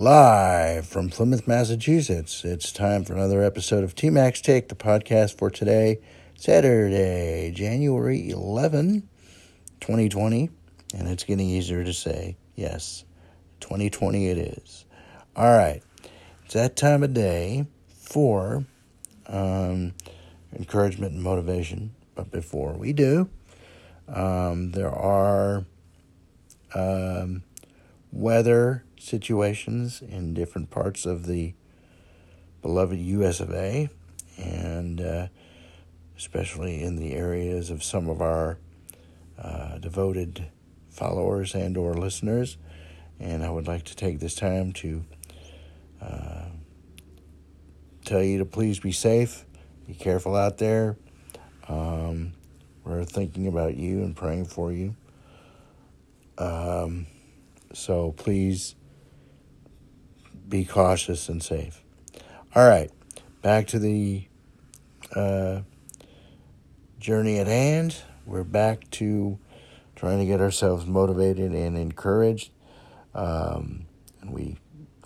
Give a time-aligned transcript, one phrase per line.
[0.00, 5.50] Live from Plymouth, Massachusetts, it's time for another episode of TMAC's Take, the podcast for
[5.50, 6.00] today,
[6.38, 9.06] Saturday, January 11,
[9.78, 10.48] 2020.
[10.96, 12.38] And it's getting easier to say.
[12.56, 13.04] Yes,
[13.60, 14.86] 2020 it is.
[15.36, 15.82] All right,
[16.46, 18.64] it's that time of day for
[19.26, 19.92] um,
[20.56, 21.94] encouragement and motivation.
[22.14, 23.28] But before we do,
[24.08, 25.66] um, there are
[26.74, 27.42] um,
[28.10, 31.54] weather situations in different parts of the
[32.62, 33.88] beloved US of A,
[34.36, 35.26] and uh,
[36.16, 38.58] especially in the areas of some of our
[39.38, 40.46] uh, devoted
[40.90, 42.58] followers and or listeners.
[43.18, 45.04] And I would like to take this time to
[46.00, 46.46] uh,
[48.04, 49.44] tell you to please be safe,
[49.86, 50.96] be careful out there.
[51.68, 52.32] Um,
[52.84, 54.94] we're thinking about you and praying for you.
[56.38, 57.06] Um,
[57.72, 58.74] so please
[60.50, 61.82] be cautious and safe.
[62.54, 62.90] All right,
[63.40, 64.26] back to the
[65.14, 65.60] uh,
[66.98, 67.96] journey at hand.
[68.26, 69.38] We're back to
[69.94, 72.50] trying to get ourselves motivated and encouraged.
[73.14, 73.86] Um,
[74.20, 74.58] and we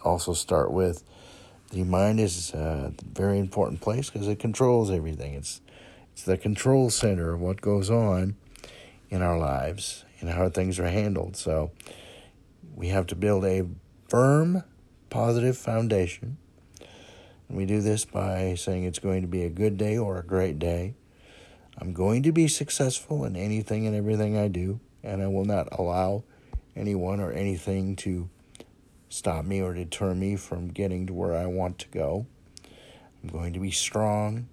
[0.03, 1.05] also start with
[1.71, 5.35] the mind is a very important place because it controls everything.
[5.35, 5.61] It's
[6.13, 8.37] it's the control center of what goes on
[9.11, 11.37] in our lives and how things are handled.
[11.37, 11.73] So
[12.75, 13.67] we have to build a
[14.09, 14.63] firm
[15.15, 16.37] positive foundation.
[17.49, 20.27] And we do this by saying it's going to be a good day or a
[20.27, 20.95] great day.
[21.79, 25.69] I'm going to be successful in anything and everything I do, and I will not
[25.71, 26.25] allow
[26.75, 28.29] anyone or anything to
[29.09, 32.27] stop me or deter me from getting to where I want to go.
[33.23, 34.49] I'm going to be strong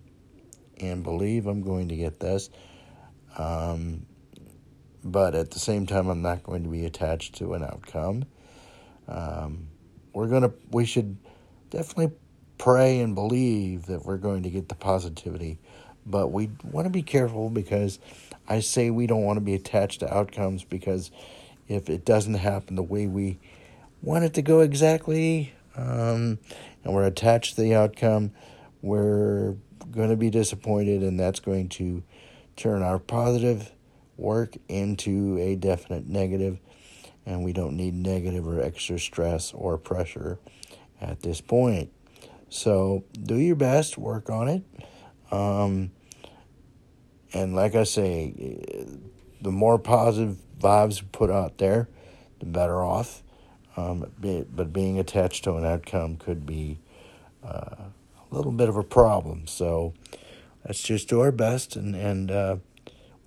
[0.78, 2.52] and believe I'm going to get this.
[3.36, 4.06] Um,
[5.03, 8.25] but at the same time, I'm not going to be attached to an outcome.
[9.08, 9.68] Um,
[10.14, 11.17] we're gonna we should
[11.70, 12.12] definitely
[12.58, 15.58] pray and believe that we're going to get the positivity.
[16.06, 18.00] But we want to be careful because
[18.47, 21.12] i say we don't want to be attached to outcomes because
[21.68, 23.40] if it doesn't happen the way we
[24.02, 26.38] want it to go exactly um,
[26.84, 28.31] and we're attached to the outcome
[28.81, 29.56] we're
[29.91, 32.03] going to be disappointed and that's going to
[32.56, 33.72] turn our positive
[34.18, 36.59] work into a definite negative
[37.26, 40.40] and we don't need negative or extra stress or pressure
[41.00, 41.92] at this point.
[42.50, 44.64] So do your best, work on it.
[45.31, 45.92] Um,
[47.34, 48.88] and like I say,
[49.42, 51.88] the more positive vibes put out there,
[52.40, 53.24] the better off.
[53.78, 56.80] Um, but being attached to an outcome could be
[57.44, 57.76] uh,
[58.30, 59.48] a little bit of a problem.
[59.48, 59.94] So
[60.66, 62.58] let's just do our best and, and uh,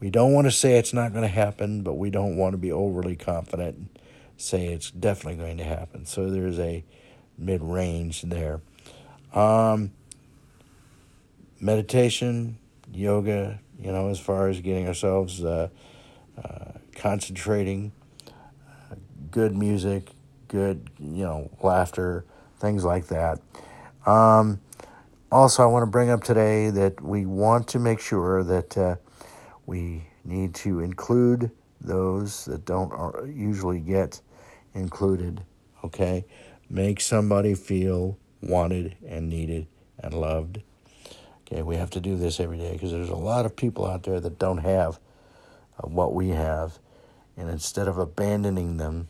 [0.00, 2.58] we don't want to say it's not going to happen, but we don't want to
[2.58, 3.88] be overly confident and
[4.36, 6.04] say it's definitely going to happen.
[6.06, 6.84] So there's a
[7.38, 8.60] mid range there.
[9.32, 9.92] Um,
[11.60, 12.58] meditation,
[12.92, 15.68] yoga, you know, as far as getting ourselves uh,
[16.42, 17.92] uh, concentrating,
[18.28, 18.96] uh,
[19.30, 20.10] good music,
[20.48, 22.24] good, you know, laughter,
[22.58, 23.40] things like that.
[24.06, 24.60] Um,
[25.32, 28.96] also, I want to bring up today that we want to make sure that uh,
[29.66, 32.92] we need to include those that don't
[33.28, 34.20] usually get
[34.74, 35.42] included.
[35.82, 36.24] Okay?
[36.70, 39.66] Make somebody feel wanted and needed
[39.98, 40.62] and loved.
[41.46, 44.02] Okay, we have to do this every day because there's a lot of people out
[44.04, 44.98] there that don't have
[45.78, 46.78] uh, what we have,
[47.36, 49.08] and instead of abandoning them,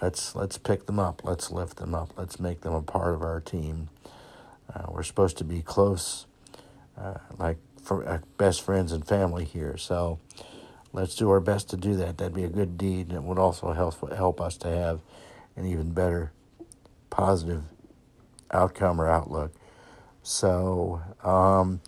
[0.00, 3.22] let's let's pick them up, let's lift them up, let's make them a part of
[3.22, 3.88] our team.
[4.72, 6.26] Uh, we're supposed to be close,
[6.96, 9.76] uh, like for uh, best friends and family here.
[9.76, 10.18] So
[10.92, 12.18] let's do our best to do that.
[12.18, 15.00] That'd be a good deed, and it would also help help us to have
[15.56, 16.32] an even better
[17.10, 17.64] positive
[18.50, 19.52] outcome or outlook.
[20.22, 21.80] So, um,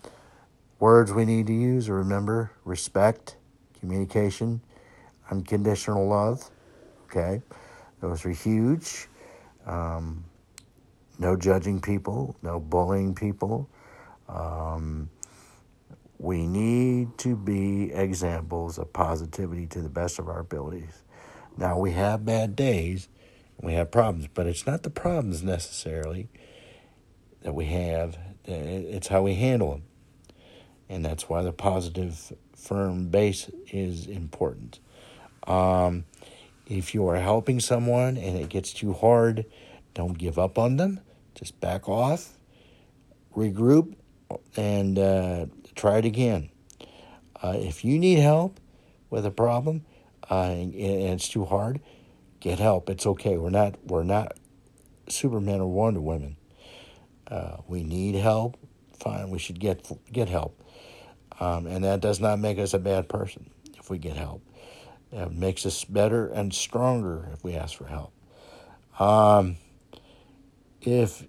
[0.80, 3.36] words we need to use or remember respect,
[3.80, 4.60] communication,
[5.30, 6.50] unconditional love.
[7.04, 7.42] Okay,
[8.00, 9.08] those are huge.
[9.66, 10.24] Um,
[11.18, 13.68] no judging people, no bullying people.
[14.28, 15.08] Um,
[16.18, 21.02] we need to be examples of positivity to the best of our abilities.
[21.56, 23.08] Now, we have bad days,
[23.60, 26.28] we have problems, but it's not the problems necessarily
[27.42, 29.82] that we have, it's how we handle them.
[30.88, 32.32] And that's why the positive,
[32.64, 34.80] firm base is important.
[35.46, 36.04] Um,
[36.66, 39.44] if you are helping someone and it gets too hard,
[39.92, 41.00] don't give up on them.
[41.34, 42.38] Just back off,
[43.36, 43.94] regroup,
[44.56, 46.50] and uh, try it again.
[47.42, 48.58] Uh, if you need help
[49.10, 49.84] with a problem
[50.30, 51.80] uh, and, and it's too hard,
[52.40, 52.88] get help.
[52.88, 53.36] It's okay.
[53.36, 54.36] We're not we're not
[55.08, 56.36] Superman or Wonder Woman.
[57.26, 58.56] Uh, we need help.
[58.98, 60.62] Fine, we should get get help,
[61.40, 64.42] um, and that does not make us a bad person if we get help.
[65.12, 68.12] It makes us better and stronger if we ask for help.
[68.98, 69.56] Um,
[70.80, 71.24] if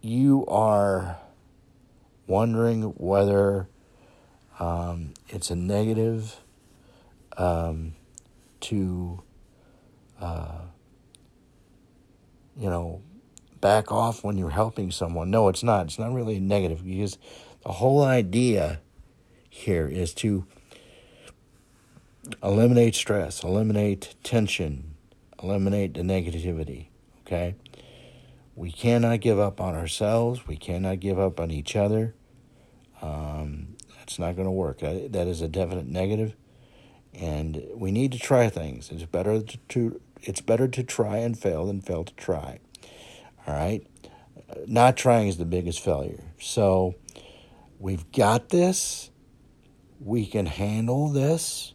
[0.00, 1.18] you are
[2.26, 3.68] wondering whether
[4.58, 6.40] um, it's a negative
[7.36, 7.94] um,
[8.60, 9.22] to,
[10.20, 10.60] uh,
[12.56, 13.02] you know,
[13.60, 15.30] back off when you're helping someone.
[15.30, 15.86] No, it's not.
[15.86, 17.18] It's not really a negative because
[17.62, 18.80] the whole idea
[19.48, 20.46] here is to
[22.42, 24.94] eliminate stress, eliminate tension,
[25.42, 26.86] eliminate the negativity.
[27.26, 27.54] Okay?
[28.54, 30.46] We cannot give up on ourselves.
[30.46, 32.14] We cannot give up on each other.
[33.00, 34.80] Um, that's not going to work.
[34.80, 36.34] That, that is a definite negative.
[36.34, 36.36] negative,
[37.14, 38.90] and we need to try things.
[38.90, 42.60] It's better to, to it's better to try and fail than fail to try.
[43.46, 43.86] All right,
[44.66, 46.22] not trying is the biggest failure.
[46.40, 46.94] So
[47.78, 49.10] we've got this.
[50.00, 51.74] We can handle this.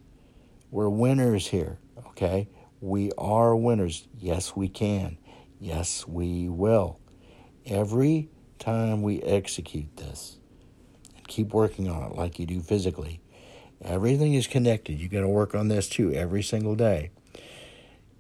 [0.71, 1.77] We're winners here.
[2.09, 2.49] Okay,
[2.81, 4.07] we are winners.
[4.17, 5.17] Yes, we can.
[5.59, 6.99] Yes, we will.
[7.65, 10.37] Every time we execute this
[11.15, 13.21] and keep working on it like you do physically,
[13.81, 14.99] everything is connected.
[14.99, 17.11] You got to work on this too every single day.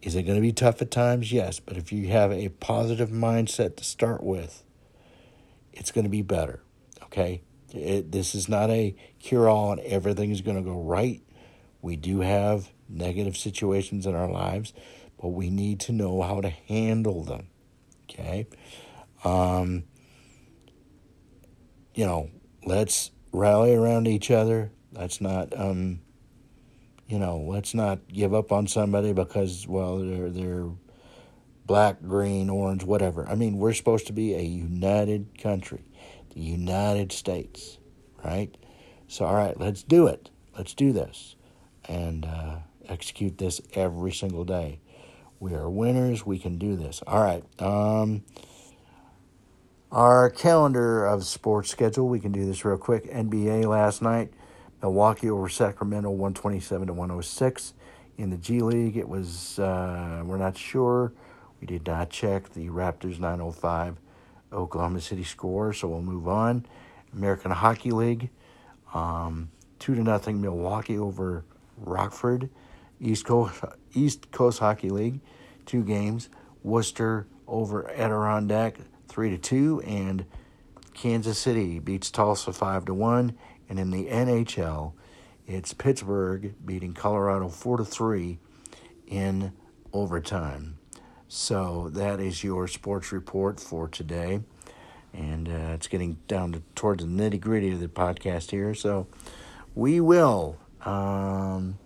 [0.01, 1.31] Is it going to be tough at times?
[1.31, 4.63] Yes, but if you have a positive mindset to start with,
[5.73, 6.61] it's going to be better.
[7.03, 7.41] Okay?
[7.73, 11.21] It, this is not a cure all and everything is going to go right.
[11.81, 14.73] We do have negative situations in our lives,
[15.21, 17.47] but we need to know how to handle them.
[18.09, 18.47] Okay?
[19.23, 19.83] Um,
[21.93, 22.29] you know,
[22.65, 24.71] let's rally around each other.
[24.93, 26.01] Let's not, um,
[27.07, 30.69] you know, let's not give up on somebody because, well, they're, they're
[31.65, 33.27] black, green, orange, whatever.
[33.27, 35.83] I mean, we're supposed to be a united country,
[36.33, 37.77] the United States,
[38.23, 38.55] right?
[39.07, 40.29] So, all right, let's do it.
[40.57, 41.35] Let's do this
[41.87, 44.79] and uh, execute this every single day.
[45.39, 46.25] We are winners.
[46.25, 47.03] We can do this.
[47.05, 47.43] All right.
[47.61, 48.23] Um,
[49.91, 52.07] our calendar of sports schedule.
[52.07, 53.05] We can do this real quick.
[53.11, 54.31] NBA last night,
[54.81, 57.73] Milwaukee over Sacramento, one twenty seven to one hundred six.
[58.17, 61.13] In the G League, it was uh, we're not sure.
[61.61, 63.97] We did not check the Raptors nine oh five,
[64.51, 65.71] Oklahoma City score.
[65.71, 66.65] So we'll move on.
[67.13, 68.29] American Hockey League,
[68.93, 69.49] um,
[69.79, 71.45] two to nothing Milwaukee over
[71.77, 72.49] Rockford.
[72.99, 73.63] East Coast
[73.93, 75.19] East Coast Hockey League,
[75.65, 76.29] two games.
[76.63, 78.77] Worcester over Adirondack,
[79.07, 80.25] three to two, and
[80.93, 83.37] Kansas City beats Tulsa five to one.
[83.69, 84.93] And in the NHL,
[85.45, 88.39] it's Pittsburgh beating Colorado four to three
[89.07, 89.53] in
[89.93, 90.77] overtime.
[91.27, 94.41] So that is your sports report for today,
[95.13, 98.73] and uh, it's getting down to towards the nitty gritty of the podcast here.
[98.73, 99.07] So
[99.75, 100.57] we will.
[100.85, 101.79] Um,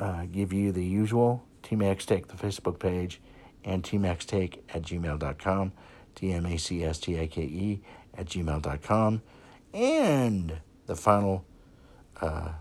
[0.00, 3.20] uh, give you the usual TMAC's Take, the Facebook page,
[3.64, 5.72] and TMACSTake at gmail.com,
[6.14, 7.82] T M A C S T A K E
[8.16, 9.22] at gmail.com.
[9.72, 11.44] And the final
[12.20, 12.52] uh,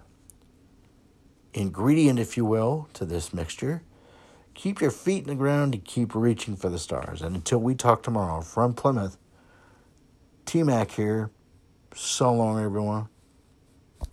[1.54, 3.82] ingredient, if you will, to this mixture
[4.60, 7.22] keep your feet in the ground and keep reaching for the stars.
[7.22, 9.18] And until we talk tomorrow from Plymouth,
[10.46, 11.32] T Mac here.
[11.96, 13.08] So long, everyone.